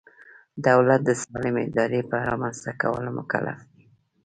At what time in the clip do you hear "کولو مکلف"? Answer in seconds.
2.81-3.57